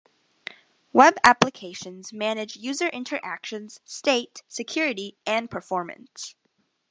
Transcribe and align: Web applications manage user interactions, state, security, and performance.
Web 0.93 1.13
applications 1.23 2.11
manage 2.11 2.55
user 2.55 2.87
interactions, 2.87 3.79
state, 3.85 4.41
security, 4.47 5.15
and 5.27 5.47
performance. 5.47 6.33